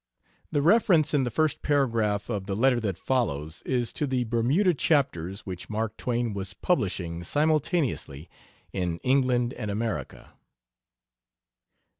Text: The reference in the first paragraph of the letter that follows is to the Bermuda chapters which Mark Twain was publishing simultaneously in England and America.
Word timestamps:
The 0.51 0.63
reference 0.63 1.13
in 1.13 1.25
the 1.25 1.29
first 1.29 1.61
paragraph 1.61 2.27
of 2.27 2.47
the 2.47 2.55
letter 2.55 2.79
that 2.79 2.97
follows 2.97 3.61
is 3.67 3.93
to 3.93 4.07
the 4.07 4.23
Bermuda 4.23 4.73
chapters 4.73 5.41
which 5.41 5.69
Mark 5.69 5.95
Twain 5.95 6.33
was 6.33 6.55
publishing 6.55 7.23
simultaneously 7.23 8.27
in 8.73 8.97
England 9.03 9.53
and 9.53 9.69
America. 9.69 10.33